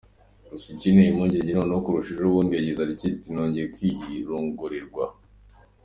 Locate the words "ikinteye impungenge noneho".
0.75-1.81